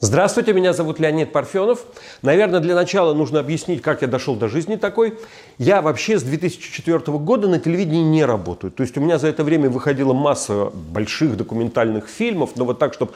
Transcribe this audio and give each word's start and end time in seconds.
Здравствуйте, 0.00 0.52
меня 0.52 0.72
зовут 0.72 0.98
Леонид 0.98 1.32
Парфенов. 1.32 1.86
Наверное, 2.20 2.60
для 2.60 2.74
начала 2.74 3.14
нужно 3.14 3.40
объяснить, 3.40 3.80
как 3.80 4.02
я 4.02 4.08
дошел 4.08 4.36
до 4.36 4.48
жизни 4.48 4.76
такой. 4.76 5.18
Я 5.58 5.80
вообще 5.80 6.18
с 6.18 6.22
2004 6.22 6.98
года 7.18 7.48
на 7.48 7.58
телевидении 7.58 8.02
не 8.02 8.24
работаю. 8.24 8.72
То 8.72 8.82
есть 8.82 8.96
у 8.98 9.00
меня 9.00 9.18
за 9.18 9.28
это 9.28 9.44
время 9.44 9.70
выходила 9.70 10.12
масса 10.12 10.70
больших 10.74 11.36
документальных 11.36 12.08
фильмов, 12.08 12.50
но 12.56 12.64
вот 12.64 12.78
так, 12.78 12.92
чтобы 12.94 13.12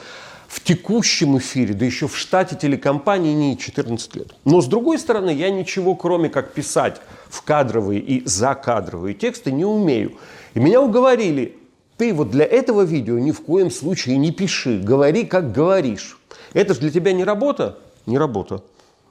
в 0.48 0.62
текущем 0.62 1.36
эфире, 1.38 1.74
да 1.74 1.84
еще 1.84 2.08
в 2.08 2.16
штате 2.16 2.56
телекомпании 2.56 3.34
не 3.34 3.58
14 3.58 4.16
лет. 4.16 4.34
Но 4.44 4.60
с 4.60 4.66
другой 4.66 4.98
стороны, 4.98 5.30
я 5.30 5.50
ничего, 5.50 5.94
кроме 5.96 6.28
как 6.28 6.52
писать 6.52 7.00
в 7.28 7.42
кадровые 7.42 8.00
и 8.00 8.26
закадровые 8.26 9.14
тексты, 9.14 9.50
не 9.52 9.64
умею. 9.64 10.12
И 10.54 10.60
меня 10.60 10.80
уговорили, 10.80 11.56
ты 11.96 12.12
вот 12.12 12.30
для 12.30 12.44
этого 12.44 12.82
видео 12.82 13.18
ни 13.18 13.32
в 13.32 13.40
коем 13.40 13.70
случае 13.70 14.18
не 14.18 14.32
пиши, 14.32 14.78
говори, 14.78 15.24
как 15.24 15.52
говоришь. 15.52 16.18
Это 16.52 16.74
же 16.74 16.80
для 16.80 16.90
тебя 16.90 17.12
не 17.12 17.24
работа? 17.24 17.78
Не 18.06 18.18
работа. 18.18 18.62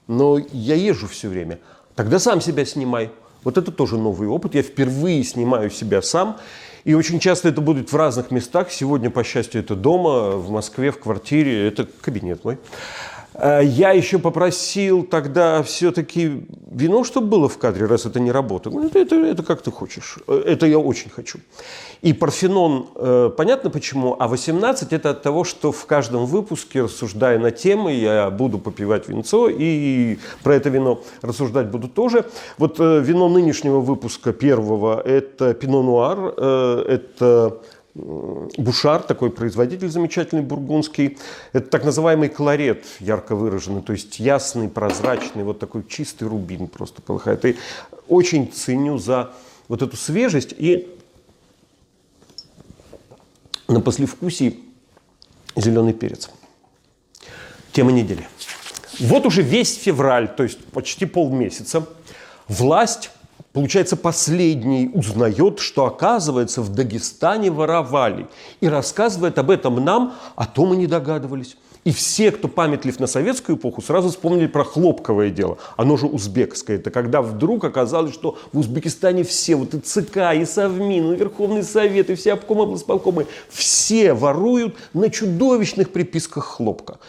Но 0.08 0.38
я 0.52 0.76
езжу 0.76 1.08
все 1.08 1.28
время. 1.28 1.59
Тогда 1.95 2.20
сам 2.20 2.42
себя 2.42 2.66
снимай. 2.66 3.09
Вот 3.44 3.58
это 3.58 3.72
тоже 3.72 3.98
новый 3.98 4.28
опыт. 4.28 4.56
Я 4.56 4.62
впервые 4.62 5.23
снимаю 5.23 5.70
себя 5.70 6.02
сам. 6.02 6.38
И 6.84 6.94
очень 6.94 7.20
часто 7.20 7.50
это 7.50 7.62
будет 7.62 7.92
в 7.92 7.95
разных 7.95 8.30
местах. 8.30 8.72
Сегодня, 8.72 9.09
по 9.09 9.23
счастью, 9.23 9.62
это 9.62 9.76
дома, 9.76 10.31
в 10.31 10.52
Москве, 10.52 10.92
в 10.92 11.00
квартире. 11.00 11.67
Это 11.67 11.88
кабинет 12.02 12.44
мой. 12.44 12.59
Э, 13.38 13.62
я 13.63 13.91
еще 13.91 14.20
попросил 14.20 15.03
тогда 15.03 15.62
все-таки 15.63 16.45
вино, 16.71 17.03
чтобы 17.03 17.27
было 17.27 17.49
в 17.49 17.58
кадре, 17.58 17.85
раз 17.85 18.05
это 18.05 18.20
не 18.20 18.31
работа. 18.31 18.70
Это, 18.70 18.99
это, 18.99 19.16
это 19.16 19.44
как 19.44 19.61
ты 19.61 19.71
хочешь. 19.71 20.17
Э, 20.27 20.44
это 20.45 20.66
я 20.66 20.80
очень 20.80 21.09
хочу. 21.09 21.39
И 22.02 22.13
Парфенон, 22.13 22.88
э, 22.95 23.31
понятно 23.35 23.70
почему, 23.70 24.16
а 24.20 24.27
18 24.27 24.94
это 24.94 25.09
от 25.09 25.21
того, 25.21 25.44
что 25.44 25.72
в 25.72 25.86
каждом 25.86 26.25
выпуске, 26.25 26.83
рассуждая 26.83 27.39
на 27.39 27.52
темы, 27.52 27.94
я 27.94 28.30
буду 28.30 28.58
попивать 28.58 29.09
винцо 29.09 29.49
и 29.49 30.17
про 30.44 30.55
это 30.55 30.70
вино 30.70 31.02
рассуждать 31.22 31.67
буду 31.67 31.88
тоже. 31.88 32.25
Вот 32.58 32.80
вино 32.80 33.27
нынешнего 33.30 33.80
выпуска 33.80 34.33
первого– 34.33 35.02
это 35.05 35.53
Пино 35.53 35.83
Нуар, 35.83 36.20
это 36.20 37.59
Бушар, 37.96 39.02
такой 39.04 39.32
производитель 39.32 39.88
замечательный 39.88 40.42
бургундский. 40.42 41.18
Это 41.54 41.70
так 41.70 41.86
называемый 41.86 42.28
колорет, 42.28 42.84
ярко 43.00 43.36
выраженный, 43.36 43.82
то 43.82 43.94
есть 43.94 44.20
ясный, 44.20 44.68
прозрачный, 44.68 45.46
вот 45.46 45.60
такой 45.60 45.86
чистый 45.88 46.28
рубин 46.28 46.68
просто 46.68 47.02
полыхает. 47.02 47.46
И 47.46 47.56
очень 48.10 48.52
ценю 48.52 48.98
за 48.98 49.34
вот 49.70 49.82
эту 49.82 49.96
свежесть 49.96 50.54
и 50.58 50.94
на 53.70 53.80
послевкусии 53.80 54.60
зеленый 55.56 55.94
перец. 55.94 56.30
Тема 57.72 57.94
недели. 57.94 58.28
Вот 59.00 59.26
уже 59.26 59.42
весь 59.42 59.73
февраль, 59.78 60.28
то 60.36 60.44
есть 60.44 60.64
почти 60.66 61.06
полмесяца, 61.06 61.88
власть 62.50 63.10
Получается, 63.56 63.95
последний 63.95 64.92
узнает, 64.94 65.59
что, 65.59 65.86
оказывается, 65.86 66.61
в 66.61 66.73
Дагестане 66.73 67.50
воровали. 67.50 68.28
И 68.59 68.67
рассказывает 68.67 69.38
об 69.38 69.50
этом 69.50 69.81
нам, 69.81 70.14
а 70.36 70.45
то 70.45 70.66
мы 70.66 70.75
не 70.75 70.88
догадывались. 70.88 71.56
И 71.86 71.94
все, 71.94 72.31
кто 72.31 72.50
памятлив 72.50 73.00
на 73.00 73.08
советскую 73.08 73.58
эпоху, 73.58 73.81
сразу 73.81 74.09
вспомнили 74.09 74.48
про 74.48 74.66
хлопковое 74.66 75.30
дело. 75.30 75.58
Оно 75.78 75.95
же 75.95 76.06
узбекское. 76.06 76.76
Это 76.76 76.92
когда 76.92 77.22
вдруг 77.22 77.64
оказалось, 77.64 78.14
что 78.14 78.38
в 78.52 78.59
Узбекистане 78.59 79.23
все, 79.23 79.56
вот 79.56 79.73
и 79.73 79.80
ЦК, 79.80 80.33
и 80.36 80.44
Совмин, 80.44 81.14
и 81.14 81.16
Верховный 81.16 81.64
Совет, 81.64 82.09
и 82.09 82.16
все 82.16 82.33
обкомы, 82.33 82.64
облсполкомы, 82.64 83.26
все 83.48 84.14
воруют 84.14 84.76
на 84.94 85.09
чудовищных 85.09 85.92
приписках 85.92 86.44
хлопка. 86.44 87.00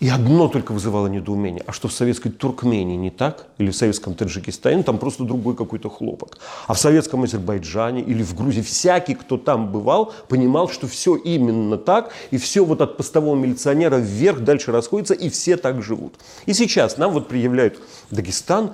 И 0.00 0.08
одно 0.08 0.48
только 0.48 0.72
вызывало 0.72 1.08
недоумение. 1.08 1.62
А 1.66 1.72
что 1.72 1.86
в 1.86 1.92
советской 1.92 2.30
Туркмении 2.30 2.96
не 2.96 3.10
так? 3.10 3.46
Или 3.58 3.70
в 3.70 3.76
советском 3.76 4.14
Таджикистане? 4.14 4.82
Там 4.82 4.96
просто 4.96 5.24
другой 5.24 5.54
какой-то 5.54 5.90
хлопок. 5.90 6.38
А 6.66 6.72
в 6.72 6.78
советском 6.78 7.22
Азербайджане 7.24 8.00
или 8.00 8.22
в 8.22 8.34
Грузии 8.34 8.62
всякий, 8.62 9.14
кто 9.14 9.36
там 9.36 9.70
бывал, 9.70 10.14
понимал, 10.28 10.70
что 10.70 10.88
все 10.88 11.16
именно 11.16 11.76
так. 11.76 12.12
И 12.30 12.38
все 12.38 12.64
вот 12.64 12.80
от 12.80 12.96
постового 12.96 13.36
милиционера 13.36 13.96
вверх 13.96 14.40
дальше 14.40 14.72
расходится, 14.72 15.12
и 15.12 15.28
все 15.28 15.58
так 15.58 15.82
живут. 15.82 16.14
И 16.46 16.54
сейчас 16.54 16.96
нам 16.96 17.12
вот 17.12 17.28
приявляют 17.28 17.78
Дагестан. 18.10 18.70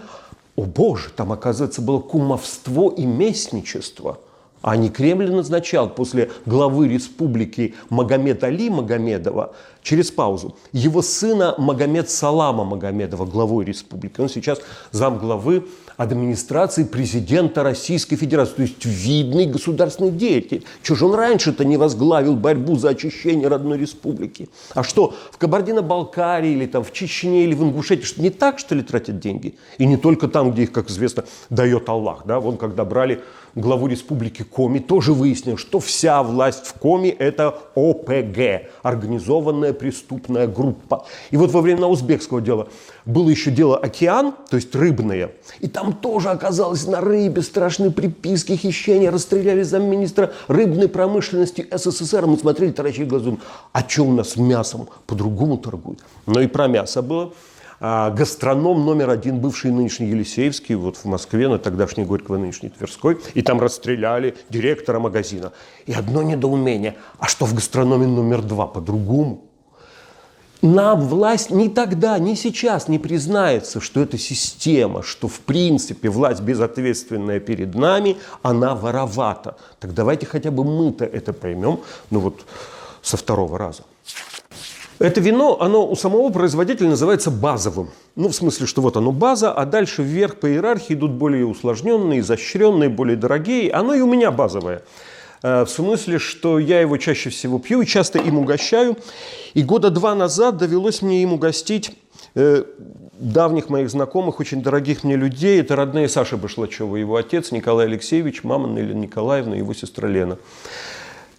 О 0.55 0.63
боже, 0.63 1.11
там, 1.11 1.33
оказывается, 1.33 1.83
было 1.83 1.99
кумовство 1.99 2.89
и 2.97 3.05
местничество– 3.05 4.21
а 4.67 4.77
не 4.77 4.89
Кремль 4.89 5.31
назначал 5.31 5.89
после 5.89 6.31
главы 6.45 6.89
республики 6.89 7.77
Магомед 7.89 8.43
Али 8.43 8.69
Магомедова 8.69 9.55
через 9.87 10.11
паузу 10.11 10.57
его 10.73 11.01
сына 11.01 11.55
Магомед 11.59 12.11
Салама 12.11 12.65
Магомедова 12.65 13.25
главой 13.25 13.65
республики. 13.65 14.21
Он 14.21 14.29
сейчас 14.29 14.59
зам 14.91 15.19
главы 15.19 15.65
администрации 15.97 16.85
президента 16.85 17.63
Российской 17.63 18.17
Федерации, 18.17 18.55
то 18.55 18.63
есть 18.63 18.85
видный 18.85 19.47
государственный 19.47 20.11
деятель. 20.11 20.65
Чего 20.83 20.97
же 20.97 21.07
он 21.07 21.15
раньше-то 21.15 21.65
не 21.65 21.77
возглавил 21.77 22.35
борьбу 22.37 22.77
за 22.77 22.91
очищение 22.91 23.49
родной 23.49 23.79
республики? 23.79 24.49
А 24.75 24.83
что, 24.83 25.15
в 25.31 25.39
Кабардино-Балкарии 25.39 26.51
или 26.51 26.67
там 26.67 26.85
в 26.85 26.93
Чечне 26.93 27.45
или 27.45 27.55
в 27.55 27.63
Ингушетии, 27.63 28.05
что 28.05 28.21
не 28.21 28.31
так, 28.31 28.59
что 28.59 28.75
ли, 28.75 28.83
тратят 28.83 29.21
деньги? 29.21 29.55
И 29.79 29.87
не 29.87 29.97
только 29.97 30.29
там, 30.29 30.51
где 30.51 30.65
их, 30.65 30.73
как 30.73 30.91
известно, 30.91 31.25
дает 31.49 31.89
Аллах. 31.89 32.25
Да? 32.27 32.41
Вон, 32.41 32.57
когда 32.57 32.85
брали 32.85 33.23
главу 33.55 33.87
республики 33.87 34.43
Коми, 34.43 34.81
тоже 34.81 35.15
выяснил, 35.15 35.57
что 35.57 35.81
вся 35.81 36.23
власть 36.23 36.67
в 36.67 36.75
Коми– 36.75 37.09
это 37.19 37.59
ОПГ, 37.75 38.71
организованная 38.83 39.73
преступная 39.79 40.47
группа. 40.47 41.07
И 41.31 41.37
вот 41.37 41.53
во 41.53 41.61
время 41.61 41.87
узбекского 41.87 42.41
дела 42.41 42.69
было 43.05 43.29
еще 43.29 43.51
дело 43.51 43.77
«Океан», 43.77 44.35
то 44.51 44.57
есть 44.57 44.75
рыбное, 44.75 45.33
и 45.61 45.69
там 45.69 45.93
тоже 45.93 46.31
оказалось 46.31 46.87
на 46.87 47.01
рыбе 47.01 47.43
страшные 47.43 47.91
приписки, 47.91 48.57
хищения, 48.57 49.11
расстреляли 49.11 49.63
замминистра 49.63 50.33
рыбной 50.49 50.89
промышленности 50.89 51.67
СССР. 51.71 52.27
Мы 52.27 52.39
смотрели, 52.39 52.73
таращили 52.73 53.05
глазом, 53.05 53.41
а 53.73 53.89
что 53.89 54.05
у 54.05 54.13
нас 54.13 54.37
мясом? 54.37 54.89
По-другому 55.07 55.59
торгуют. 55.59 56.01
Но 56.27 56.41
и 56.41 56.47
про 56.47 56.67
мясо 56.67 57.03
было– 57.03 57.33
а, 57.79 58.11
гастроном 58.11 58.85
номер 58.85 59.11
один, 59.11 59.39
бывший 59.39 59.71
нынешний 59.71 60.09
Елисеевский, 60.09 60.75
вот 60.75 60.97
в 60.97 61.05
Москве, 61.05 61.49
на 61.49 61.59
тогдашней 61.59 62.05
Горького, 62.05 62.39
нынешней 62.39 62.71
Тверской, 62.71 63.19
и 63.35 63.43
там 63.43 63.61
расстреляли 63.61 64.35
директора 64.49 64.99
магазина. 64.99 65.53
И 65.85 65.93
одно 65.93 66.23
недоумение, 66.23 66.97
а 67.19 67.27
что 67.27 67.45
в 67.45 67.55
гастрономе 67.55 68.07
номер 68.07 68.43
два 68.43 68.67
по-другому? 68.67 69.45
Нам 70.67 71.01
власть 71.01 71.51
ни 71.51 71.69
тогда, 71.69 72.19
ни 72.19 72.35
сейчас 72.35 72.89
не 72.89 72.99
признается, 72.99 73.81
что 73.81 74.01
это 74.01 74.19
система, 74.19 75.05
что 75.05 75.29
в 75.29 75.39
принципе 75.39 76.09
власть 76.09 76.41
безответственная 76.41 77.39
перед 77.39 77.77
нами, 77.77 78.17
она 78.43 78.75
воровата. 78.75 79.57
Так 79.79 79.95
давайте 79.95 80.27
хотя 80.27 80.51
бы 80.51 80.65
мы-то 80.65 81.05
это 81.05 81.33
поймем, 81.33 81.79
ну 82.11 82.19
вот 82.19 82.45
со 83.01 83.17
второго 83.17 83.57
раза. 83.57 83.85
Это 84.99 85.21
вино, 85.21 85.59
оно 85.61 85.87
у 85.89 85.95
самого 85.95 86.31
производителя 86.31 86.89
называется 86.89 87.31
базовым. 87.31 87.91
Ну, 88.17 88.31
в 88.31 88.35
смысле, 88.35 88.67
что 88.67 88.83
вот 88.83 88.97
оно 88.97 89.13
база, 89.13 89.53
а 89.53 89.67
дальше 89.67 90.03
вверх 90.03 90.41
по 90.41 90.51
иерархии 90.51 90.95
идут 90.95 91.13
более 91.13 91.47
усложненные, 91.47 92.21
изощренные, 92.21 92.89
более 92.89 93.17
дорогие. 93.17 93.71
Оно 93.71 93.95
и 93.95 94.01
у 94.01 94.09
меня 94.09 94.33
базовое. 94.33 94.83
Э, 95.47 95.65
в 95.65 95.71
смысле, 95.71 96.19
что 96.19 96.59
я 96.59 96.81
его 96.81 96.97
чаще 96.97 97.31
всего 97.31 97.61
пью 97.61 97.81
и 97.81 97.87
часто 97.87 98.19
им 98.19 98.39
угощаю. 98.39 98.97
И 99.55 99.63
года 99.63 99.91
два 99.91 100.17
назад 100.17 100.57
довелось 100.57 101.03
мне 101.03 101.23
им 101.23 101.35
угостить 101.35 101.97
э, 102.35 102.65
давних 103.13 103.69
моих 103.69 103.89
знакомых, 103.89 104.41
очень 104.41 104.61
дорогих 104.61 105.05
мне 105.05 105.15
людей. 105.15 105.61
Это 105.61 105.77
родные 105.77 106.09
Саши 106.09 106.37
Башлачева, 106.37 106.97
его 106.97 107.15
отец 107.15 107.53
Николай 107.53 107.87
Алексеевич, 107.87 108.43
мама 108.43 108.69
Нелли 108.69 108.93
Николаевна, 108.93 109.55
его 109.55 109.73
сестра 109.73 110.09
Лена. 110.09 110.37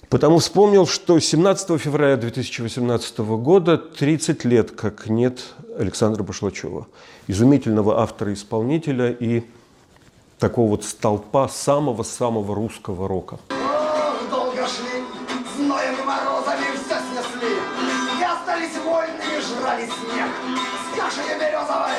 Потому 0.08 0.38
вспомнил, 0.40 0.88
что 0.88 1.20
17 1.20 1.78
февраля 1.78 2.16
2018 2.16 3.18
года 3.18 3.78
30 3.78 4.46
лет 4.46 4.72
как 4.72 5.10
нет 5.10 5.42
Александра 5.78 6.24
Башлачева, 6.24 6.88
изумительного 7.28 8.00
автора-исполнителя 8.00 9.12
и 9.12 9.44
такого 10.40 10.70
вот 10.70 10.86
столпа 10.86 11.50
самого-самого 11.50 12.56
русского 12.56 13.10
рока. 13.10 13.38
Березовой, 21.78 21.98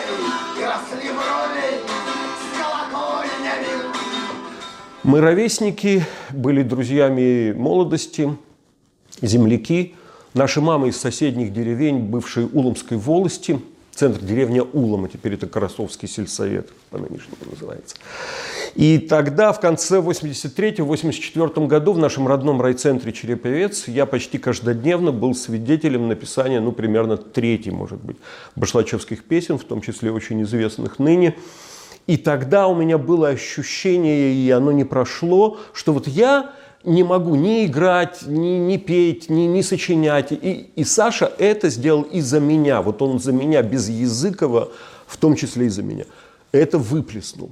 и 0.57 0.65
росли 0.65 1.11
брови 1.11 1.81
с 2.39 2.61
колокольнями. 2.61 3.93
Мы 5.03 5.21
ровесники, 5.21 6.05
были 6.31 6.63
друзьями 6.63 7.53
молодости, 7.53 8.37
земляки. 9.23 9.95
Наши 10.35 10.61
мамы 10.61 10.89
из 10.89 10.97
соседних 10.97 11.53
деревень 11.53 11.99
бывшей 12.01 12.45
Уломской 12.45 12.97
волости, 12.97 13.61
центр 13.99 14.21
деревня 14.21 14.63
Улом, 14.63 15.07
а 15.07 15.09
теперь 15.09 15.35
это 15.35 15.49
Карасовский 15.49 16.07
сельсовет 16.07 16.71
по-нынешнему 16.91 17.37
называется. 17.51 17.97
И 18.77 18.99
тогда, 18.99 19.53
в 19.53 19.59
конце 19.61 19.99
83-84 19.99 21.67
году 21.67 21.93
в 21.93 21.99
нашем 21.99 22.29
родном 22.29 22.63
райцентре 22.63 23.13
Череповец 23.13 23.89
я 23.89 24.07
почти 24.07 24.39
каждодневно 24.39 25.11
был 25.11 25.35
свидетелем 25.35 26.07
написания, 26.07 26.61
ну, 26.61 26.71
примерно 26.71 27.17
трети, 27.17 27.71
может 27.71 28.01
быть, 28.01 28.19
башлачевских 28.55 29.25
песен, 29.25 29.59
в 29.59 29.65
том 29.65 29.81
числе 29.81 30.13
очень 30.13 30.43
известных 30.43 31.01
ныне. 31.01 31.37
И 32.07 32.17
тогда 32.17 32.69
у 32.69 32.77
меня 32.77 32.99
было 32.99 33.29
ощущение, 33.29 34.33
и 34.33 34.49
оно 34.51 34.71
не 34.71 34.85
прошло, 34.85 35.59
что 35.73 35.93
вот 35.93 36.07
я 36.07 36.53
не 36.85 37.03
могу 37.03 37.35
ни 37.35 37.67
играть, 37.67 38.23
ни, 38.27 38.59
ни 38.59 38.77
петь, 38.77 39.29
ни, 39.29 39.43
ни 39.43 39.63
сочинять. 39.63 40.33
И, 40.33 40.71
и 40.75 40.85
Саша 40.85 41.33
это 41.39 41.69
сделал 41.71 42.03
из-за 42.03 42.41
меня. 42.41 42.83
Вот 42.83 43.03
он 43.03 43.19
за 43.19 43.33
меня, 43.33 43.63
без 43.63 43.89
Языкова, 43.89 44.71
в 45.07 45.17
том 45.17 45.35
числе 45.35 45.67
из-за 45.67 45.83
меня. 45.83 46.05
Это 46.53 46.79
выплеснул. 46.79 47.51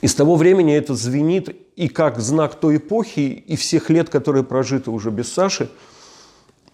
И 0.00 0.06
с 0.06 0.14
того 0.14 0.36
времени 0.36 0.74
это 0.74 0.94
звенит 0.94 1.56
и 1.76 1.88
как 1.88 2.20
знак 2.20 2.56
той 2.56 2.76
эпохи, 2.76 3.20
и 3.20 3.56
всех 3.56 3.88
лет, 3.90 4.10
которые 4.10 4.44
прожиты 4.44 4.90
уже 4.90 5.10
без 5.10 5.32
Саши. 5.32 5.70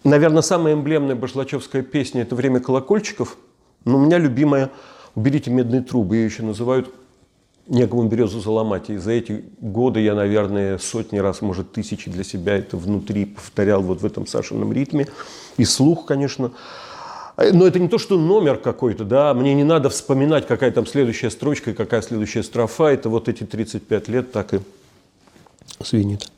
Наверное, 0.03 0.41
самая 0.41 0.73
эмблемная 0.73 1.15
башлачевская 1.15 1.81
песня– 1.81 2.21
это 2.23 2.35
«Время 2.35 2.59
колокольчиков», 2.59 3.37
но 3.85 3.97
у 3.97 4.01
меня 4.05 4.17
любимая 4.17 4.69
«Уберите 5.15 5.49
медные 5.49 5.81
трубы», 5.81 6.17
ее 6.17 6.25
еще 6.25 6.43
называют 6.43 6.93
некому 7.67 8.03
березу 8.07 8.39
заломать. 8.39 8.89
И 8.89 8.97
за 8.97 9.11
эти 9.11 9.45
годы 9.59 10.01
я, 10.01 10.15
наверное, 10.15 10.77
сотни 10.77 11.17
раз, 11.19 11.41
может, 11.41 11.71
тысячи 11.71 12.09
для 12.09 12.23
себя 12.23 12.57
это 12.57 12.77
внутри 12.77 13.25
повторял 13.25 13.81
вот 13.81 14.01
в 14.01 14.05
этом 14.05 14.27
Сашином 14.27 14.73
ритме. 14.73 15.07
И 15.57 15.65
слух, 15.65 16.05
конечно. 16.05 16.51
Но 17.37 17.65
это 17.65 17.79
не 17.79 17.87
то, 17.87 17.97
что 17.97 18.17
номер 18.17 18.57
какой-то, 18.57 19.03
да, 19.03 19.33
мне 19.33 19.53
не 19.53 19.63
надо 19.63 19.89
вспоминать, 19.89 20.45
какая 20.47 20.71
там 20.71 20.85
следующая 20.85 21.29
строчка 21.29 21.71
и 21.71 21.73
какая 21.73 22.01
следующая 22.01 22.43
строфа. 22.43 22.89
Это 22.89 23.09
вот 23.09 23.29
эти 23.29 23.43
35 23.43 24.07
лет 24.09 24.31
так 24.31 24.53
и 24.53 24.59
свинит. 25.81 26.29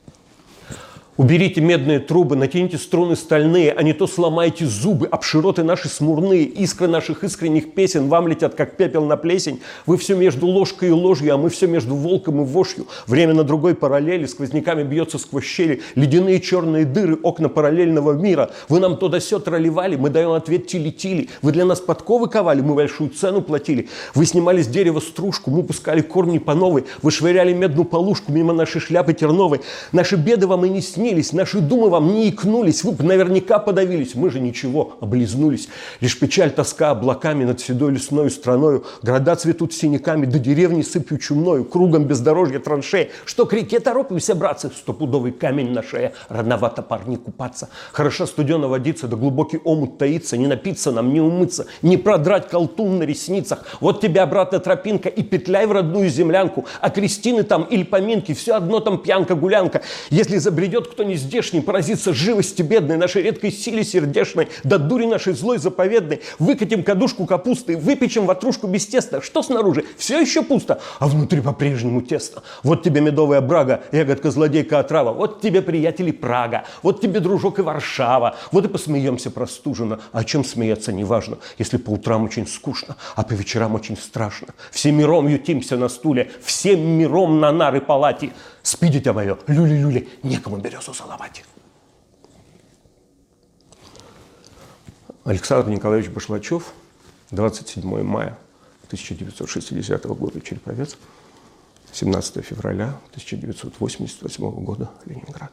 Уберите 1.15 1.61
медные 1.61 1.99
трубы, 1.99 2.35
натяните 2.35 2.79
струны 2.79 3.15
стальные, 3.15 3.71
а 3.71 3.83
не 3.83 3.93
то 3.93 4.07
сломайте 4.07 4.65
зубы, 4.65 5.05
обшироты 5.05 5.61
наши 5.61 5.87
смурные, 5.87 6.41
искры 6.41 6.87
наших 6.87 7.23
искренних 7.23 7.75
песен 7.75 8.07
вам 8.07 8.27
летят, 8.27 8.55
как 8.55 8.77
пепел 8.77 9.05
на 9.05 9.15
плесень. 9.15 9.61
Вы 9.85 9.97
все 9.97 10.15
между 10.15 10.47
ложкой 10.47 10.89
и 10.89 10.91
ложью, 10.91 11.31
а 11.35 11.37
мы 11.37 11.51
все 11.51 11.67
между 11.67 11.93
волком 11.93 12.41
и 12.41 12.45
вошью. 12.45 12.87
Время 13.05 13.35
на 13.35 13.43
другой 13.43 13.75
параллели, 13.75 14.25
сквозняками 14.25 14.81
бьется 14.81 15.19
сквозь 15.19 15.43
щели, 15.43 15.83
ледяные 15.93 16.41
черные 16.41 16.83
дыры, 16.83 17.19
окна 17.21 17.47
параллельного 17.47 18.13
мира. 18.13 18.49
Вы 18.67 18.79
нам 18.79 18.97
то 18.97 19.07
да 19.07 19.19
сё 19.19 19.37
тролливали, 19.37 19.95
мы 19.95 20.09
даем 20.09 20.31
ответ 20.31 20.65
тили-тили. 20.65 21.29
Вы 21.43 21.51
для 21.51 21.65
нас 21.65 21.79
подковы 21.79 22.27
ковали, 22.27 22.61
мы 22.61 22.73
большую 22.73 23.11
цену 23.11 23.43
платили. 23.43 23.87
Вы 24.15 24.25
снимали 24.25 24.63
с 24.63 24.67
дерева 24.67 24.99
стружку, 24.99 25.51
мы 25.51 25.61
пускали 25.61 26.01
корни 26.01 26.39
по 26.39 26.55
новой. 26.55 26.85
Вы 27.03 27.11
швыряли 27.11 27.53
медную 27.53 27.85
полушку 27.85 28.31
мимо 28.31 28.51
нашей 28.51 28.81
шляпы 28.81 29.13
терновой. 29.13 29.61
Наши 29.91 30.15
беды 30.15 30.47
вам 30.47 30.65
и 30.65 30.69
не 30.69 30.81
снились 30.81 31.02
снились, 31.03 31.33
наши 31.33 31.59
думы 31.59 31.89
вам 31.89 32.13
не 32.13 32.29
икнулись, 32.29 32.85
вы 32.85 32.93
бы 32.93 33.03
наверняка 33.03 33.59
подавились, 33.59 34.15
мы 34.15 34.29
же 34.29 34.39
ничего, 34.39 34.93
облизнулись. 35.01 35.67
Лишь 35.99 36.17
печаль, 36.17 36.49
тоска 36.49 36.91
облаками 36.91 37.43
над 37.43 37.59
седой 37.59 37.91
лесной 37.91 38.31
страною, 38.31 38.85
города 39.01 39.35
цветут 39.35 39.73
синяками, 39.73 40.25
до 40.25 40.39
деревни 40.39 40.81
сыпью 40.81 41.17
чумною, 41.17 41.65
кругом 41.65 42.05
бездорожья 42.05 42.59
траншеи. 42.59 43.11
Что 43.25 43.45
к 43.45 43.51
реке 43.51 43.81
торопимся, 43.81 44.33
братцы, 44.33 44.69
стопудовый 44.69 45.33
камень 45.33 45.71
на 45.71 45.83
шее, 45.83 46.13
рановато 46.29 46.81
парни 46.81 47.17
купаться. 47.17 47.67
Хорошо 47.91 48.25
студено 48.25 48.69
водиться, 48.69 49.09
да 49.09 49.17
глубокий 49.17 49.59
омут 49.65 49.97
таится, 49.97 50.37
не 50.37 50.47
напиться 50.47 50.93
нам, 50.93 51.11
не 51.13 51.19
умыться, 51.19 51.65
не 51.81 51.97
продрать 51.97 52.47
колтун 52.47 52.99
на 52.99 53.03
ресницах. 53.03 53.65
Вот 53.81 53.99
тебе 53.99 54.21
обратно 54.21 54.59
тропинка 54.59 55.09
и 55.09 55.21
петляй 55.21 55.65
в 55.65 55.73
родную 55.73 56.07
землянку, 56.09 56.65
а 56.79 56.89
крестины 56.89 57.43
там 57.43 57.63
или 57.63 57.83
поминки, 57.83 58.33
все 58.33 58.55
одно 58.55 58.79
там 58.79 58.99
пьянка-гулянка. 58.99 59.81
Если 60.09 60.37
забредет 60.37 60.92
кто 60.93 61.03
не 61.03 61.15
здешний, 61.15 61.61
поразится 61.61 62.13
живости 62.13 62.61
бедной, 62.61 62.97
нашей 62.97 63.23
редкой 63.23 63.51
силе 63.51 63.83
сердешной, 63.83 64.47
да 64.63 64.77
дури 64.77 65.05
нашей 65.05 65.33
злой 65.33 65.57
заповедной, 65.57 66.21
выкатим 66.39 66.83
кадушку 66.83 67.25
капусты, 67.25 67.75
выпечем 67.75 68.25
ватрушку 68.25 68.67
без 68.67 68.85
теста. 68.85 69.21
Что 69.21 69.41
снаружи? 69.41 69.85
Все 69.97 70.21
еще 70.21 70.43
пусто, 70.43 70.79
а 70.99 71.07
внутри 71.07 71.41
по-прежнему 71.41 72.01
тесто. 72.01 72.43
Вот 72.61 72.83
тебе 72.83 73.01
медовая 73.01 73.41
брага, 73.41 73.81
ягодка 73.91 74.29
злодейка 74.31 74.79
отрава, 74.79 75.13
вот 75.13 75.41
тебе, 75.41 75.61
приятели, 75.61 76.11
Прага, 76.11 76.65
вот 76.83 77.01
тебе, 77.01 77.19
дружок, 77.19 77.59
и 77.59 77.63
Варшава. 77.63 78.35
Вот 78.51 78.65
и 78.65 78.67
посмеемся 78.67 79.31
простуженно. 79.31 79.99
О 80.11 80.23
чем 80.23 80.45
смеяться 80.45 80.93
неважно, 80.93 81.39
если 81.57 81.77
по 81.77 81.89
утрам 81.89 82.23
очень 82.23 82.47
скучно, 82.47 82.95
а 83.15 83.23
по 83.23 83.33
вечерам 83.33 83.73
очень 83.73 83.97
страшно. 83.97 84.49
Всем 84.71 84.95
миром 84.95 85.27
ютимся 85.27 85.75
на 85.75 85.89
стуле, 85.89 86.31
всем 86.43 86.79
миром 86.79 87.39
на 87.39 87.51
нары 87.51 87.81
палати. 87.81 88.31
Спи, 88.61 88.87
дитя 88.87 89.11
мое, 89.11 89.37
люли-люли, 89.47 90.07
некому 90.23 90.57
березу 90.83 90.93
заломать. 90.93 91.43
Александр 95.23 95.69
Николаевич 95.69 96.09
Башлачев, 96.11 96.73
27 97.31 98.03
мая 98.03 98.37
1960 98.87 100.05
года, 100.05 100.41
Череповец, 100.41 100.97
17 101.93 102.43
февраля 102.43 102.99
1988 103.11 104.63
года, 104.63 104.91
Ленинград. 105.05 105.51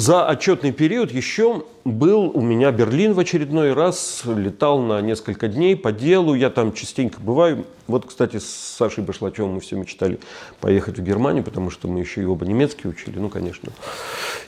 За 0.00 0.26
отчетный 0.26 0.72
период 0.72 1.12
еще 1.12 1.62
был 1.84 2.30
у 2.32 2.40
меня 2.40 2.72
Берлин 2.72 3.12
в 3.12 3.18
очередной 3.18 3.74
раз, 3.74 4.22
летал 4.24 4.80
на 4.80 5.02
несколько 5.02 5.46
дней 5.46 5.76
по 5.76 5.92
делу, 5.92 6.32
я 6.32 6.48
там 6.48 6.72
частенько 6.72 7.20
бываю. 7.20 7.66
Вот, 7.86 8.06
кстати, 8.06 8.38
с 8.38 8.46
Сашей 8.78 9.04
Башлачевым 9.04 9.56
мы 9.56 9.60
все 9.60 9.76
мечтали 9.76 10.18
поехать 10.58 10.98
в 10.98 11.02
Германию, 11.02 11.44
потому 11.44 11.68
что 11.68 11.86
мы 11.86 12.00
еще 12.00 12.22
и 12.22 12.24
оба 12.24 12.46
немецкий 12.46 12.88
учили. 12.88 13.18
Ну, 13.18 13.28
конечно, 13.28 13.74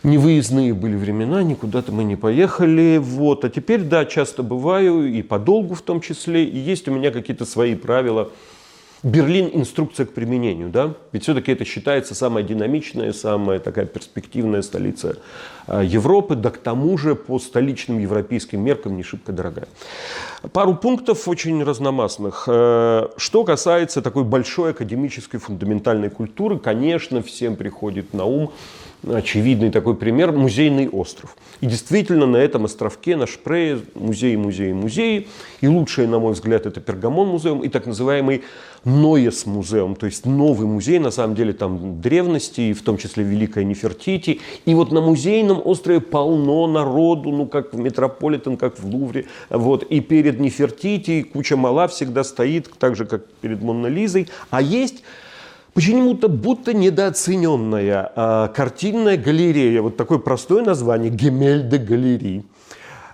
невыездные 0.03 0.73
были 0.73 0.97
времена, 0.97 1.43
никуда-то 1.43 1.93
мы 1.93 2.05
не 2.05 2.17
поехали. 2.17 2.97
Вот. 2.97 3.45
А 3.45 3.51
теперь, 3.51 3.83
да, 3.83 4.07
часто 4.07 4.43
бываю, 4.43 5.05
и 5.05 5.21
подолгу 5.21 5.75
в 5.75 5.83
том 5.83 6.01
числе, 6.01 6.45
и 6.47 6.57
есть 6.57 6.89
у 6.89 6.93
меня 6.93 7.11
какие-то 7.11 7.45
свои 7.45 7.75
правила– 7.75 8.31
Берлин– 9.03 9.51
инструкция 9.55 10.07
к 10.07 10.13
применению, 10.13 10.69
да? 10.69 10.95
Ведь 11.11 11.25
все-таки 11.25 11.51
это 11.51 11.65
считается 11.65 12.15
самая 12.15 12.45
динамичная, 12.45 13.13
самая 13.13 13.59
такая 13.59 13.85
перспективная 13.85 14.63
столица 14.63 15.17
а, 15.67 15.83
Европы, 15.83 16.37
да 16.37 16.51
к 16.51 16.59
тому 16.59 16.97
же 16.97 17.17
по 17.17 17.41
столичным 17.41 17.99
европейским 17.99 18.61
меркам 18.61 18.97
не 18.97 19.03
шибко 19.03 19.33
дорогая. 19.33 19.67
Пару 20.51 20.75
пунктов 20.75 21.29
очень 21.29 21.63
разномастных. 21.63 22.45
Э, 22.49 23.09
что 23.17 23.45
касается 23.45 24.03
такой 24.03 24.25
большой 24.25 24.73
академической 24.73 25.39
фундаментальной 25.39 26.11
культуры, 26.11 26.59
конечно, 26.59 27.23
всем 27.23 27.55
приходит 27.55 28.13
на 28.13 28.25
ум 28.25 28.51
очевидный 29.09 29.71
такой 29.71 29.95
пример– 29.95 30.33
музейный 30.33 30.89
остров. 30.89 31.37
И 31.61 31.67
действительно 31.67 32.27
на 32.27 32.37
этом 32.37 32.65
островке, 32.65 33.17
на 33.17 33.27
Шпрее, 33.27 33.81
музей, 33.95 34.37
музей, 34.37 34.73
музей. 34.73 35.29
И 35.61 35.69
лучшее, 35.69 36.09
на 36.09 36.19
мой 36.19 36.33
взгляд, 36.33 36.67
это 36.67 36.81
Pergamonmuseum 36.81 37.61
и 37.61 37.69
так 37.69 37.87
называемый 37.87 38.43
Neues 38.85 39.47
Museum, 39.47 39.95
то 39.95 40.07
есть 40.07 40.27
новый 40.27 40.67
музей, 40.67 40.99
на 40.99 41.13
самом 41.13 41.37
деле 41.37 41.53
там 41.53 42.01
древности, 42.01 42.73
в 42.73 42.83
том 42.83 42.99
числе 42.99 43.23
Великая 43.23 43.63
Нефертити. 43.63 44.41
И 44.65 44.75
вот 44.75 44.91
на 44.91 45.01
музейном 45.01 45.63
острове 45.65 46.01
полно 46.01 46.67
народу, 46.67 47.31
ну 47.31 47.47
как 47.47 47.73
в 47.73 47.79
Метрополитен, 47.79 48.57
как 48.57 48.81
в 48.81 48.85
Лувре. 48.85 49.27
Вот. 49.51 49.85
И 49.85 50.01
перед 50.01 50.32
Нефертити 50.41 51.23
куча 51.23 51.57
мала 51.57 51.89
всегда 51.89 52.25
стоит, 52.25 52.71
так 52.79 52.97
же 52.97 53.05
как 53.05 53.27
перед 53.41 53.63
Монна 53.63 53.87
Лизой. 53.87 54.29
А 54.51 54.61
есть 54.63 55.03
почему-то 55.75 56.29
будто 56.29 56.75
недооцененная 56.75 58.13
а, 58.15 58.49
картинная 58.49 59.17
галерея, 59.17 59.83
вот 59.83 59.97
такое 59.97 60.19
простое 60.19 60.65
название, 60.65 61.11
Гемельде 61.11 61.79
галереи. 61.79 62.45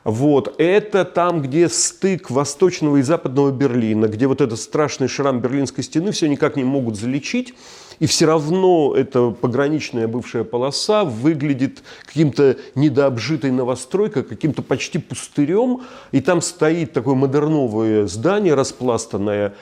Вот. 0.04 0.54
Это 0.58 1.04
там, 1.04 1.42
где 1.42 1.68
стык 1.68 2.30
восточного 2.30 2.96
и 2.96 3.02
западного 3.02 3.50
Берлина, 3.50 4.06
где 4.06 4.26
вот 4.26 4.40
этот 4.40 4.58
страшный 4.58 5.06
шрам 5.06 5.40
Берлинской 5.40 5.84
стены 5.84 6.12
все 6.12 6.28
никак 6.28 6.56
не 6.56 6.64
могут 6.64 6.96
залечить. 6.96 7.54
И 7.98 8.06
все 8.06 8.26
равно 8.26 8.94
эта 8.94 9.30
пограничная 9.30 10.06
бывшая 10.06 10.44
полоса 10.44 11.04
выглядит 11.04 11.82
каким-то 12.04 12.56
недообжитой 12.74 13.50
новостройкой, 13.50 14.22
каким-то 14.22 14.62
почти 14.62 14.98
пустырем. 14.98 15.82
И 16.12 16.20
там 16.20 16.40
стоит 16.40 16.92
такое 16.92 17.14
модерновое 17.14 18.06
здание 18.06 18.54
распластанное, 18.54 19.54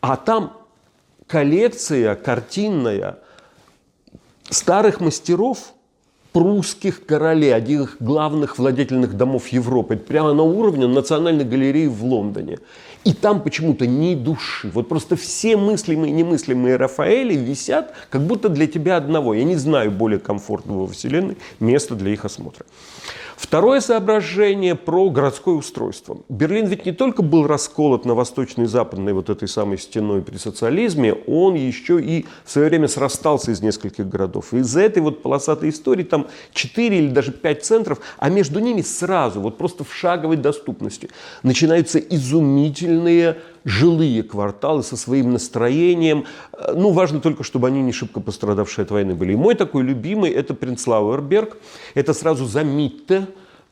а 0.00 0.16
там 0.16 0.56
коллекция 1.26 2.14
картинная 2.16 3.18
старых 4.50 5.00
мастеров– 5.00 5.58
прусских 6.34 7.06
королей, 7.06 7.54
одних 7.54 7.96
главных 8.00 8.58
владетельных 8.58 9.16
домов 9.16 9.46
Европы, 9.48 9.96
прямо 9.96 10.32
на 10.32 10.42
уровне 10.42 10.88
Национальной 10.88 11.44
галереи 11.44 11.86
в 11.86 12.04
Лондоне. 12.04 12.58
И 13.04 13.14
там 13.14 13.40
почему-то 13.40 13.86
ни 13.86 14.16
души. 14.16 14.68
Вот 14.74 14.88
просто 14.88 15.14
все 15.14 15.56
мыслимые 15.56 16.10
и 16.10 16.14
немыслимые 16.14 16.76
Рафаэли 16.76 17.36
висят, 17.36 17.94
как 18.10 18.22
будто 18.26 18.48
для 18.48 18.66
тебя 18.66 18.96
одного. 18.96 19.32
Я 19.32 19.44
не 19.44 19.54
знаю 19.54 19.92
более 19.92 20.18
комфортного 20.18 20.86
во 20.86 20.92
Вселенной 20.92 21.36
места 21.60 21.94
для 21.94 22.10
их 22.10 22.24
осмотра. 22.24 22.66
Второе 23.36 23.80
соображение 23.80 24.74
про 24.74 25.10
городское 25.10 25.54
устройство. 25.54 26.18
Берлин 26.28 26.66
ведь 26.66 26.86
не 26.86 26.92
только 26.92 27.22
был 27.22 27.46
расколот 27.46 28.04
на 28.04 28.14
восточной 28.14 28.64
и 28.64 28.68
западной 28.68 29.12
вот 29.12 29.28
этой 29.28 29.48
самой 29.48 29.78
стеной 29.78 30.22
при 30.22 30.36
социализме, 30.36 31.14
он 31.26 31.54
еще 31.54 32.00
и 32.00 32.26
в 32.44 32.50
свое 32.50 32.68
время 32.68 32.88
срастался 32.88 33.50
из 33.50 33.60
нескольких 33.60 34.08
городов. 34.08 34.54
Из-за 34.54 34.82
этой 34.82 35.02
вот 35.02 35.22
полосатой 35.22 35.70
истории 35.70 36.04
там 36.04 36.28
4 36.52 36.98
или 36.98 37.08
даже 37.08 37.32
5 37.32 37.64
центров, 37.64 38.00
а 38.18 38.30
между 38.30 38.60
ними 38.60 38.82
сразу, 38.82 39.40
вот 39.40 39.58
просто 39.58 39.84
в 39.84 39.92
шаговой 39.92 40.36
доступности, 40.36 41.10
начинаются 41.42 41.98
изумительные 41.98 43.38
жилые 43.64 44.22
кварталы 44.22 44.82
со 44.82 44.96
своим 44.96 45.32
настроением. 45.32 46.24
Ну, 46.74 46.90
важно 46.90 47.20
только, 47.20 47.42
чтобы 47.42 47.68
они 47.68 47.82
не 47.82 47.92
шибко 47.92 48.20
пострадавшие 48.20 48.84
от 48.84 48.90
войны 48.90 49.14
были. 49.14 49.32
И 49.32 49.36
мой 49.36 49.54
такой 49.54 49.82
любимый– 49.82 50.30
это 50.32 50.54
Принцлауэрберг. 50.54 51.56
Это 51.94 52.14
сразу 52.14 52.44
за 52.46 52.62
Митте, 52.62 53.26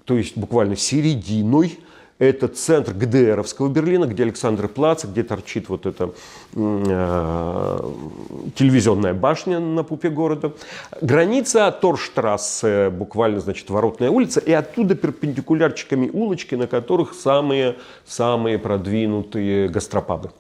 то 0.05 0.15
есть 0.17 0.37
буквально 0.37 0.77
серединой– 0.77 1.79
это 2.23 2.47
центр 2.47 2.93
ГДРовского 2.93 3.69
Берлина, 3.69 4.05
где 4.05 4.23
Александр 4.23 4.69
Плац, 4.69 5.05
где 5.05 5.25
торчит 5.25 5.69
вот 5.69 5.87
эта 5.87 6.13
э, 6.55 7.91
телевизионная 8.55 9.13
башня 9.13 9.59
на 9.59 9.83
пупе 9.83 10.09
города. 10.09 10.53
Граница 11.01 11.71
Торштрассе, 11.73 12.91
буквально, 12.91 13.41
значит, 13.41 13.69
Воротная 13.71 14.11
улица, 14.11 14.39
и 14.39 14.53
оттуда 14.53 14.95
перпендикулярчиками 14.95 16.11
улочки, 16.13 16.55
на 16.55 16.69
которых 16.69 17.15
самые, 17.15 17.77
самые 18.07 18.59
продвинутые 18.59 19.69
гастропабы. 19.69 20.31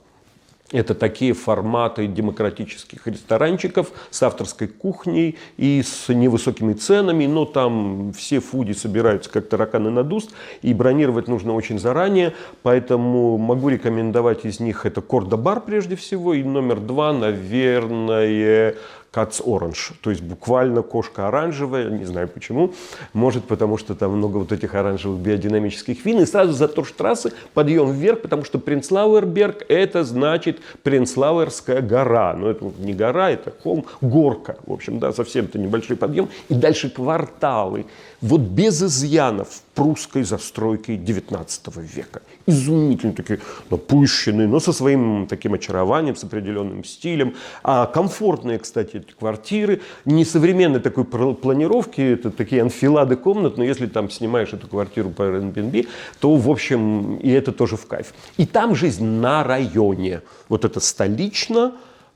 Это 0.73 0.95
такие 0.95 1.35
форматы 1.35 2.07
демократических 2.07 3.07
ресторанчиков 3.07 3.93
с 4.11 4.23
авторской 4.23 4.69
кухней 4.69 5.38
и 5.59 5.83
с 5.83 6.09
невысокими 6.09 6.73
ценами, 6.73 7.26
но 7.26 7.45
там 7.45 8.12
все 8.14 8.41
фуди 8.41 8.73
собираются 8.73 9.31
как 9.31 9.49
тараканы 9.49 9.91
на 9.91 10.02
дуст, 10.02 10.31
и 10.62 10.73
бронировать 10.73 11.29
нужно 11.29 11.55
очень 11.55 11.79
заранее, 11.79 12.33
поэтому 12.62 13.37
могу 13.37 13.69
рекомендовать 13.69 14.47
из 14.47 14.61
них 14.61 14.87
это 14.87 15.02
Кордо 15.02 15.37
Бар 15.37 15.61
прежде 15.61 15.95
всего, 15.95 16.33
и 16.33 16.43
номер 16.43 16.81
два, 16.81 17.12
наверное, 17.12 18.75
Cats 19.12 19.45
Orange, 19.45 19.92
то 20.00 20.11
есть 20.11 20.23
буквально 20.23 20.81
кошка 20.81 21.28
оранжевая, 21.28 21.90
не 21.90 22.04
знаю 22.07 22.28
почему, 22.28 22.73
может 23.12 23.45
потому 23.45 23.76
что 23.76 23.95
там 23.95 24.12
много 24.12 24.38
вот 24.38 24.52
этих 24.52 24.75
оранжевых 24.75 25.21
биодинамических 25.21 26.02
вин, 26.04 26.21
и 26.21 26.26
сразу 26.26 26.52
за 26.52 26.66
Торштрассе 26.66 27.33
подъем 27.52 27.92
вверх, 27.92 28.23
потому 28.23 28.45
что 28.45 28.59
Принцлауэрберг 28.59 29.66
это 29.69 30.04
значит 30.04 30.61
Принцлауэрская 30.83 31.83
гора, 31.83 32.35
но 32.35 32.50
это 32.50 32.73
не 32.78 32.95
гора, 32.95 33.31
это 33.31 33.52
холм, 33.62 33.85
горка, 34.00 34.57
в 34.66 34.73
общем, 34.73 34.99
да, 34.99 35.12
совсем-то 35.12 35.59
небольшой 35.59 35.97
подъем, 35.97 36.31
и 36.49 36.54
дальше 36.54 36.88
кварталы, 36.88 37.85
вот 38.23 38.40
без 38.40 38.83
изъянов 38.83 39.49
прусской 39.75 40.23
застройки 40.23 40.97
19 40.97 41.76
века. 41.76 42.23
Изумительно 42.47 43.14
такие 43.14 43.41
напущенные, 43.71 44.47
но 44.47 44.61
со 44.61 44.73
своим 44.73 45.26
таким 45.26 45.55
очарованием, 45.55 46.14
с 46.14 46.25
определенным 46.25 46.85
стилем. 46.85 47.35
А 47.62 47.87
комфортные, 47.87 48.59
кстати, 48.59 48.97
эти 48.97 49.12
квартиры, 49.12 49.81
не 50.05 50.25
современной 50.25 50.81
такой 50.81 51.05
планировки, 51.05 52.00
это 52.00 52.31
такие 52.31 52.62
анфилады 52.62 53.17
комнат, 53.17 53.57
но 53.57 53.64
если 53.64 53.87
там 53.87 54.11
снимаешь 54.11 54.52
эту 54.52 54.69
квартиру 54.69 55.11
по 55.11 55.23
Airbnb, 55.23 55.88
то, 56.21 56.37
в 56.37 56.50
общем, 56.50 57.17
и 57.17 57.31
это 57.31 57.52
тоже 57.52 57.76
в 57.76 57.87
кайф. 57.87 58.12
И 58.37 58.47
там 58.47 58.75
жизнь 58.75 59.05
на 59.05 59.43
районе. 59.43 60.21
Вот 60.49 60.64
это 60.64 60.81
столично, 60.81 61.73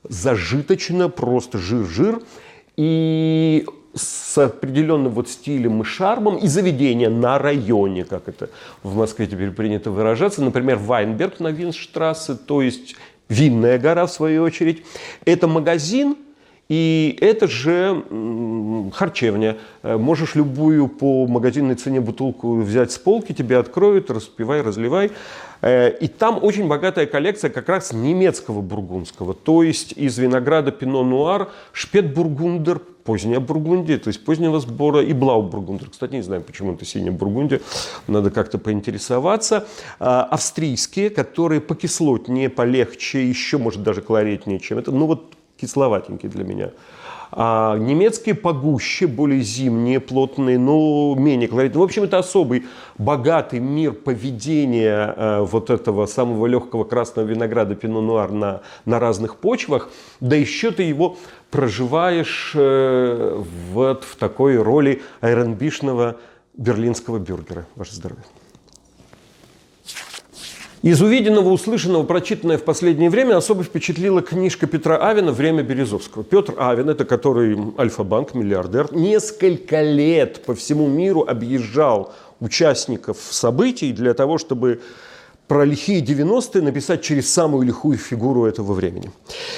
зажиточно, 0.08 1.08
просто 1.08 1.58
жир-жир. 1.58 2.20
И 2.76 3.66
с 3.96 4.38
определенным 4.38 5.12
вот 5.12 5.28
стилем 5.28 5.82
и 5.82 5.84
шармом 5.84 6.36
и 6.36 6.46
заведение 6.46 7.08
на 7.08 7.38
районе, 7.38 8.04
как 8.04 8.28
это 8.28 8.50
в 8.82 8.96
Москве 8.96 9.26
теперь 9.26 9.50
принято 9.50 9.90
выражаться. 9.90 10.42
Например, 10.42 10.76
Вайнберг 10.76 11.40
на 11.40 11.48
Винштрассе, 11.48 12.34
то 12.34 12.62
есть 12.62 12.94
Винная 13.28 13.78
гора 13.78 14.06
в 14.06 14.12
свою 14.12 14.44
очередь. 14.44 14.84
Это 15.24 15.48
магазин, 15.48 16.16
и 16.68 17.16
это 17.20 17.46
же 17.46 18.04
харчевня. 18.92 19.56
Э, 19.82 19.96
можешь 19.96 20.34
любую 20.34 20.88
по 20.88 21.26
магазинной 21.26 21.76
цене 21.76 22.00
бутылку 22.00 22.60
взять 22.60 22.92
с 22.92 22.98
полки, 22.98 23.32
тебе 23.32 23.58
откроют, 23.58 24.10
распивай, 24.10 24.62
разливай. 24.62 25.10
Э, 25.62 25.90
и 25.90 26.08
там 26.08 26.42
очень 26.42 26.68
богатая 26.68 27.06
коллекция 27.06 27.50
как 27.50 27.68
раз 27.68 27.92
немецкого 27.92 28.60
бургундского, 28.60 29.34
то 29.34 29.62
есть 29.62 29.92
из 29.92 30.18
винограда 30.18 30.72
Пино 30.72 31.04
Нуар, 31.04 31.48
Шпетбургундер, 31.72 32.80
поздняя 33.06 33.40
Бургундия, 33.40 33.98
то 33.98 34.08
есть 34.08 34.24
позднего 34.24 34.60
сбора 34.60 35.02
и 35.02 35.12
Блаубургундер. 35.12 35.90
Кстати, 35.90 36.14
не 36.14 36.22
знаю, 36.22 36.42
почему 36.42 36.74
это 36.74 36.84
синяя 36.84 37.12
Бургундия, 37.12 37.60
надо 38.08 38.30
как-то 38.30 38.58
поинтересоваться. 38.58 39.66
А, 40.00 40.24
австрийские, 40.24 41.10
которые 41.10 41.60
покислотнее, 41.60 42.50
полегче, 42.50 43.26
еще, 43.26 43.58
может, 43.58 43.82
даже 43.82 44.02
колоритнее, 44.02 44.58
чем 44.58 44.78
это. 44.78 44.90
Ну 44.90 45.06
вот 45.06 45.34
кисловатенькие 45.56 46.30
для 46.30 46.44
меня. 46.44 46.70
А 47.32 47.76
немецкие 47.76 48.34
погуще, 48.34 49.06
более 49.06 49.40
зимние, 49.40 50.00
плотные, 50.00 50.58
но 50.58 51.14
менее 51.16 51.48
колоритные. 51.48 51.80
В 51.80 51.84
общем, 51.84 52.04
это 52.04 52.18
особый 52.18 52.66
богатый 52.98 53.58
мир 53.58 53.92
поведения 53.92 55.14
э, 55.16 55.40
вот 55.40 55.70
этого 55.70 56.06
самого 56.06 56.46
легкого 56.46 56.84
красного 56.84 57.26
винограда 57.26 57.74
Пино 57.74 58.00
Нуар 58.00 58.32
на, 58.32 58.62
на 58.84 58.98
разных 58.98 59.36
почвах. 59.36 59.90
Да 60.20 60.36
еще 60.36 60.70
ты 60.70 60.84
его 60.84 61.16
проживаешь 61.50 62.52
э, 62.54 63.42
вот 63.72 64.04
в 64.04 64.16
такой 64.16 64.56
роли 64.56 65.02
айронбишного 65.20 66.16
берлинского 66.56 67.18
бюргера. 67.18 67.66
Ваше 67.74 67.94
здоровье. 67.94 68.24
Из 70.86 71.02
увиденного, 71.02 71.48
услышанного, 71.48 72.04
прочитанное 72.04 72.58
в 72.58 72.62
последнее 72.62 73.10
время 73.10 73.36
особо 73.36 73.64
впечатлила 73.64 74.22
книжка 74.22 74.68
Петра 74.68 74.96
Авина 74.96 75.32
«Время 75.32 75.64
Березовского». 75.64 76.22
Петр 76.22 76.54
Авин, 76.58 76.88
это 76.88 77.04
который 77.04 77.58
Альфа-банк, 77.76 78.34
миллиардер, 78.34 78.94
несколько 78.94 79.82
лет 79.82 80.44
по 80.44 80.54
всему 80.54 80.86
миру 80.86 81.24
объезжал 81.26 82.14
участников 82.38 83.16
событий 83.18 83.92
для 83.92 84.14
того, 84.14 84.38
чтобы 84.38 84.80
про 85.48 85.64
лихие 85.64 86.02
90-е 86.02 86.62
написать 86.62 87.02
через 87.02 87.32
самую 87.32 87.66
лихую 87.66 87.98
фигуру 87.98 88.46
этого 88.46 88.72
времени. 88.72 89.10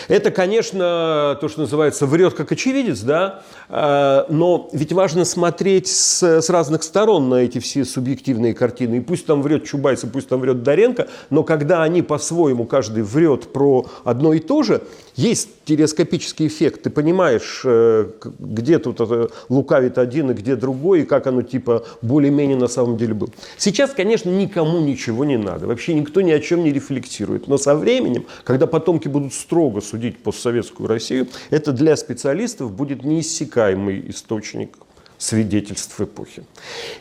Это, 0.09 0.31
конечно, 0.31 1.39
то, 1.41 1.49
что 1.49 1.63
называется 1.63 2.07
«врет 2.07 2.35
как 2.35 2.53
очевидец», 2.53 3.01
да, 3.01 3.43
э, 3.69 4.25
но 4.29 4.69
ведь 4.73 4.93
важно 4.93 5.25
смотреть 5.25 5.89
с, 5.89 6.23
с 6.23 6.51
разных 6.51 6.83
сторон 6.83 7.31
на 7.31 7.37
эти 7.37 7.59
все 7.59 7.85
субъективные 7.85 8.55
картины. 8.55 8.97
И 8.97 9.01
пусть 9.01 9.25
там 9.25 9.41
врет 9.41 9.65
Чубайс, 9.65 10.05
и 10.05 10.07
пусть 10.07 10.29
там 10.29 10.41
врет 10.41 10.63
Доренко, 10.63 11.09
но 11.31 11.43
когда 11.43 11.83
они 11.83 12.03
по-своему, 12.03 12.67
каждый 12.67 13.03
врет 13.03 13.53
про 13.53 13.87
одно 14.05 14.35
и 14.35 14.41
то 14.41 14.63
же, 14.63 14.83
есть 15.19 15.49
телескопический 15.65 16.47
эффект. 16.47 16.85
Ты 16.85 16.91
понимаешь, 16.91 17.63
э, 17.65 18.09
где 18.39 18.79
тут 18.79 19.01
лукавит 19.49 19.99
один 19.99 20.31
и 20.31 20.35
где 20.35 20.55
другой, 20.55 21.03
и 21.03 21.05
как 21.05 21.27
оно 21.27 21.43
типа 21.43 21.85
более-менее 22.03 22.57
на 22.57 22.69
самом 22.69 22.97
деле 22.97 23.15
было. 23.15 23.31
Сейчас, 23.57 23.91
конечно, 23.91 24.31
никому 24.31 24.81
ничего 24.81 25.25
не 25.25 25.37
надо. 25.37 25.67
Вообще 25.67 25.95
никто 25.95 26.21
ни 26.21 26.31
о 26.31 26.39
чем 26.39 26.63
не 26.63 26.73
рефлексирует. 26.73 27.49
Но 27.49 27.59
со 27.59 27.75
временем, 27.75 28.27
когда 28.45 28.69
потомки 28.69 29.09
будут 29.09 29.35
строго 29.35 29.81
судить 29.81 30.19
постсоветскую 30.19 30.89
Россию, 30.89 31.27
это 31.51 31.73
для 31.73 31.97
специалистов 31.97 32.71
будет 32.71 33.03
неиссякаемый 33.03 34.11
источник 34.11 34.77
свидетельств 35.19 36.01
эпохи. 36.01 36.45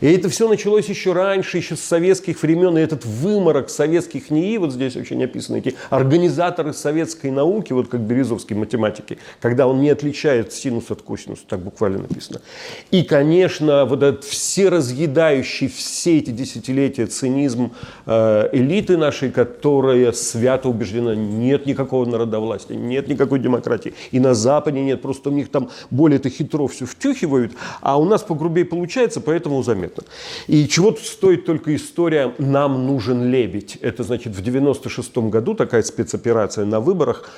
И 0.02 0.08
это 0.08 0.28
все 0.30 0.50
началось 0.50 0.88
еще 0.88 1.14
раньше, 1.14 1.58
еще 1.58 1.76
с 1.76 1.82
советских 1.82 2.42
времен, 2.42 2.78
и 2.78 2.82
этот 2.82 3.06
выморок 3.06 3.70
советских 3.70 4.32
НИИ, 4.32 4.58
вот 4.58 4.74
здесь 4.74 4.96
очень 4.96 5.24
описаны 5.24 5.58
эти 5.60 5.76
организаторы 5.92 6.74
советской 6.74 7.30
науки, 7.30 7.74
вот 7.74 7.88
как 7.88 8.02
Березовский 8.02 8.56
математики, 8.56 9.20
когда 9.40 9.68
он 9.68 9.82
не 9.82 9.90
отличает 9.92 10.52
синус 10.52 10.90
от 10.90 11.04
косинуса, 11.04 11.44
так 11.48 11.60
буквально 11.60 12.00
написано. 12.00 12.42
И, 12.90 13.04
конечно, 13.04 13.86
вот 13.86 14.02
этот 14.02 14.24
все 14.24 14.70
разъедающий 14.70 15.68
все 15.68 16.18
эти 16.18 16.32
десятилетия 16.32 17.06
цинизм 17.06 17.72
э, 18.08 18.50
элиты 18.52 18.98
нашей, 18.98 19.32
которая 19.32 20.12
свято 20.12 20.70
убеждена, 20.70 21.14
нет 21.14 21.68
никакого 21.68 22.06
народовластия, 22.06 22.76
нет 22.76 23.08
никакой 23.08 23.40
демократии. 23.40 23.94
И 24.12 24.20
на 24.20 24.34
Западе 24.34 24.82
нет, 24.82 25.04
просто 25.04 25.30
у 25.30 25.34
них 25.34 25.50
там 25.50 25.70
более-то 25.92 26.30
хитро 26.30 26.68
все 26.68 26.86
втюхивают, 26.86 27.52
а 27.82 28.00
у 28.00 28.07
нас 28.08 28.24
погрубее 28.24 28.66
получается, 28.66 29.22
поэтому 29.22 29.62
заметно. 29.64 30.04
И 30.48 30.68
чего 30.68 30.92
тут 30.92 31.06
стоит 31.06 31.46
только 31.46 31.76
история 31.76 32.34
«Нам 32.38 32.86
нужен 32.86 33.30
лебедь». 33.30 33.78
Это 33.82 34.04
значит 34.04 34.36
в 34.36 34.42
96 34.42 35.18
году 35.18 35.54
такая 35.54 35.84
спецоперация 35.84 36.66
на 36.66 36.80
выборах. 36.80 37.30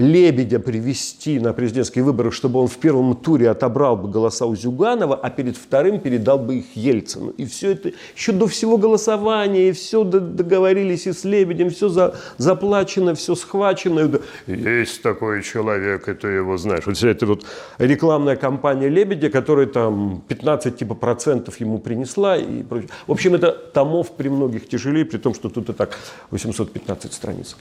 Лебедя 0.00 0.60
привести 0.60 1.38
на 1.38 1.52
президентские 1.52 2.04
выборы, 2.04 2.30
чтобы 2.30 2.58
он 2.58 2.68
в 2.68 2.78
первом 2.78 3.14
туре 3.14 3.50
отобрал 3.50 3.98
бы 3.98 4.08
голоса 4.08 4.46
у 4.46 4.56
Зюганова, 4.56 5.14
а 5.14 5.28
перед 5.28 5.58
вторым 5.58 6.00
передал 6.00 6.38
бы 6.38 6.56
их 6.56 6.74
Ельцину. 6.74 7.32
И 7.36 7.44
все 7.44 7.72
это 7.72 7.92
еще 8.16 8.32
до 8.32 8.46
всего 8.46 8.78
голосования, 8.78 9.68
и 9.68 9.72
все 9.72 10.02
договорились 10.02 11.06
и 11.06 11.12
с 11.12 11.24
Лебедем, 11.24 11.68
все 11.68 11.90
за, 11.90 12.16
заплачено, 12.38 13.14
все 13.14 13.34
схвачено. 13.34 14.10
Есть 14.46 15.02
такой 15.02 15.42
человек, 15.42 16.08
это 16.08 16.28
его 16.28 16.56
знаешь. 16.56 16.86
Вот 16.86 16.96
вся 16.96 17.08
эта 17.08 17.26
вот 17.26 17.44
рекламная 17.76 18.36
кампания 18.36 18.88
Лебедя, 18.88 19.28
которая 19.28 19.66
там 19.66 20.22
15 20.28 20.78
типа 20.78 20.94
процентов 20.94 21.60
ему 21.60 21.78
принесла 21.78 22.38
и 22.38 22.62
прочее. 22.62 22.88
В 23.06 23.12
общем, 23.12 23.34
это 23.34 23.52
томов 23.52 24.12
при 24.16 24.30
многих 24.30 24.66
тяжелее, 24.66 25.04
при 25.04 25.18
том, 25.18 25.34
что 25.34 25.50
тут 25.50 25.68
и 25.68 25.72
так 25.74 25.98
815 26.30 27.12
страниц. 27.12 27.54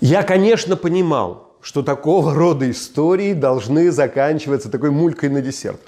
Я, 0.00 0.22
конечно, 0.22 0.76
понимал, 0.76 1.54
что 1.62 1.82
такого 1.82 2.34
рода 2.34 2.70
истории 2.70 3.32
должны 3.32 3.90
заканчиваться 3.90 4.70
такой 4.70 4.90
мулькой 4.90 5.30
на 5.30 5.40
десерт. 5.40 5.80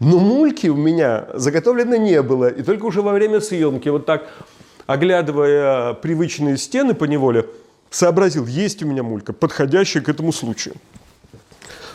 Но 0.00 0.18
мульки 0.18 0.66
у 0.66 0.76
меня 0.76 1.28
заготовлено 1.34 1.96
не 1.96 2.20
было. 2.22 2.48
И 2.48 2.62
только 2.62 2.84
уже 2.86 3.02
во 3.02 3.12
время 3.12 3.40
съемки, 3.40 3.88
вот 3.88 4.04
так, 4.04 4.28
оглядывая 4.86 5.94
привычные 5.94 6.56
стены 6.56 6.94
по 6.94 7.04
неволе, 7.04 7.46
сообразил, 7.90 8.46
есть 8.46 8.82
у 8.82 8.86
меня 8.86 9.02
мулька, 9.02 9.32
подходящая 9.32 10.02
к 10.02 10.08
этому 10.08 10.32
случаю. 10.32 10.74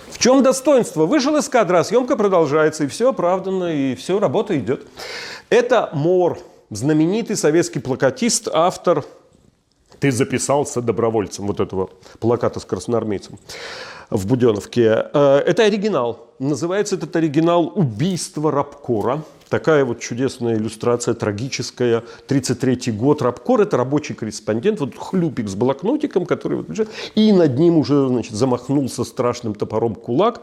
В 0.09 0.19
чем 0.19 0.41
достоинство? 0.41 1.05
Вышел 1.05 1.37
из 1.37 1.47
кадра, 1.47 1.83
съемка 1.83 2.15
продолжается, 2.15 2.85
и 2.85 2.87
все 2.87 3.09
оправдано, 3.09 3.65
и 3.65 3.93
все, 3.95 4.19
работа 4.19 4.57
идет. 4.57 4.87
Это 5.49 5.89
Мор, 5.93 6.39
знаменитый 6.71 7.35
советский 7.35 7.79
плакатист, 7.79 8.47
автор 8.51 9.05
«Ты 9.99 10.11
записался 10.11 10.81
добровольцем» 10.81 11.47
вот 11.47 11.59
этого 11.59 11.89
плаката 12.19 12.59
с 12.59 12.65
красноармейцем 12.65 13.37
в 14.09 14.27
Буденовке. 14.27 15.09
Э, 15.13 15.43
это 15.45 15.63
оригинал. 15.63 16.27
Называется 16.39 16.95
этот 16.95 17.15
оригинал 17.15 17.71
«Убийство 17.75 18.51
Рабкора». 18.51 19.23
Такая 19.49 19.85
вот 19.85 19.99
чудесная 19.99 20.57
иллюстрация, 20.57 21.13
трагическая. 21.13 22.03
33-й 22.27 22.91
год. 22.91 23.21
Рабкор– 23.21 23.61
это 23.61 23.77
рабочий 23.77 24.13
корреспондент, 24.13 24.81
вот 24.81 24.97
хлюпик 24.97 25.47
с 25.47 25.55
блокнотиком, 25.55 26.25
который 26.25 26.57
вот 26.57 26.69
лежит, 26.69 26.89
и 27.15 27.31
над 27.31 27.57
ним 27.57 27.77
уже 27.77 28.07
значит, 28.09 28.33
замахнулся 28.33 29.05
страшным 29.05 29.55
топором 29.55 29.95
кулак. 29.95 30.41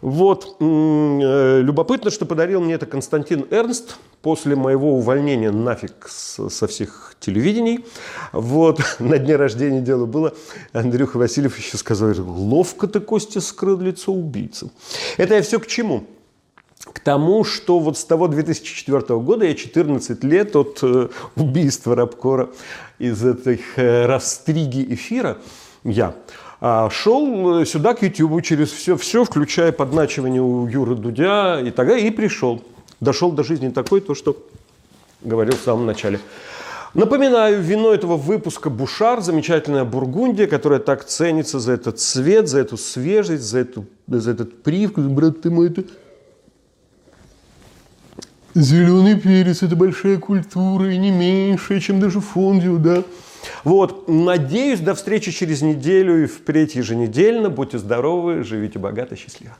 Вот. 0.00 0.56
Э, 0.60 1.60
любопытно, 1.62 2.10
что 2.10 2.26
подарил 2.26 2.60
мне 2.60 2.74
это 2.74 2.86
Константин 2.86 3.46
Эрнст 3.50 3.96
после 4.22 4.56
моего 4.56 4.96
увольнения 4.96 5.50
нафиг 5.50 6.08
со 6.08 6.66
всех 6.66 7.16
телевидений. 7.20 7.84
Вот. 8.32 8.80
На 8.98 9.18
дне 9.18 9.36
рождения 9.36 9.80
дело 9.80 10.06
было. 10.06 10.34
Андрюха 10.72 11.18
Васильев 11.18 11.58
еще 11.58 11.76
сказал, 11.76 12.14
ловко 12.18 12.86
ты, 12.86 13.00
Костя, 13.00 13.40
скрыл 13.40 13.80
лицо 13.80 14.12
убийцы. 14.12 14.70
Это 15.16 15.34
я 15.34 15.42
все 15.42 15.58
к 15.60 15.66
чему? 15.66 16.06
К 16.92 17.00
тому, 17.00 17.44
что 17.44 17.78
вот 17.78 17.96
с 17.96 18.04
того 18.04 18.28
2004 18.28 19.18
года 19.20 19.46
я 19.46 19.54
14 19.54 20.22
лет 20.24 20.54
от 20.54 20.80
э, 20.82 21.08
убийства 21.36 21.96
Рабкора 21.96 22.50
из 22.98 23.24
этой 23.24 23.62
э, 23.76 24.06
растриги 24.06 24.84
эфира, 24.94 25.38
я 25.82 26.14
а, 26.66 26.88
шел 26.88 27.60
э, 27.60 27.66
сюда 27.66 27.92
к 27.92 28.00
YouTube 28.00 28.42
через 28.42 28.72
все, 28.72 28.96
все, 28.96 29.24
включая 29.24 29.70
подначивание 29.70 30.40
у 30.40 30.66
Юры 30.66 30.94
Дудя 30.94 31.60
и 31.60 31.70
тогда 31.70 31.98
и 31.98 32.08
пришел. 32.08 32.64
Дошел 33.00 33.30
до 33.32 33.44
жизни 33.44 33.68
такой, 33.68 34.00
то, 34.00 34.14
что 34.14 34.34
говорил 35.20 35.56
в 35.56 35.60
самом 35.60 35.84
начале. 35.84 36.20
Напоминаю, 36.94 37.60
вино 37.60 37.92
этого 37.92 38.16
выпуска 38.16 38.70
Бушар, 38.70 39.20
замечательная 39.20 39.84
Бургундия, 39.84 40.46
которая 40.46 40.78
так 40.78 41.04
ценится 41.04 41.58
за 41.58 41.72
этот 41.72 42.00
цвет, 42.00 42.48
за 42.48 42.60
эту 42.60 42.78
свежесть, 42.78 43.42
за, 43.42 43.58
эту, 43.58 43.84
за 44.06 44.30
этот 44.30 44.62
привкус. 44.62 45.04
Брат 45.04 45.42
ты 45.42 45.50
мой, 45.50 45.68
это 45.68 45.84
зеленый 48.54 49.20
перец, 49.20 49.62
это 49.62 49.76
большая 49.76 50.16
культура 50.16 50.90
и 50.90 50.96
не 50.96 51.10
меньшая, 51.10 51.80
чем 51.80 52.00
даже 52.00 52.20
фондио, 52.20 52.78
да. 52.78 53.02
Вот, 53.64 54.08
надеюсь, 54.08 54.80
до 54.80 54.94
встречи 54.94 55.30
через 55.30 55.62
неделю 55.62 56.24
и 56.24 56.26
впредь 56.26 56.74
еженедельно. 56.74 57.50
Будьте 57.50 57.78
здоровы, 57.78 58.42
живите 58.42 58.78
богато, 58.78 59.16
счастливо. 59.16 59.56